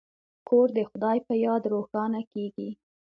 [0.49, 2.69] کور د خدای په یاد روښانه کیږي.